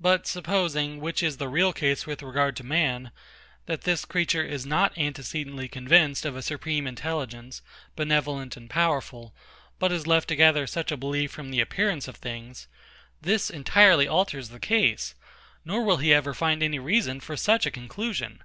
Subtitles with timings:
[0.00, 3.12] But supposing, which is the real case with regard to man,
[3.66, 7.62] that this creature is not antecedently convinced of a supreme intelligence,
[7.94, 9.32] benevolent, and powerful,
[9.78, 12.66] but is left to gather such a belief from the appearances of things;
[13.22, 15.14] this entirely alters the case,
[15.64, 18.42] nor will he ever find any reason for such a conclusion.